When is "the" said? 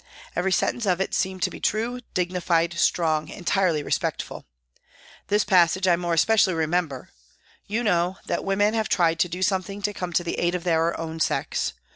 10.23-10.39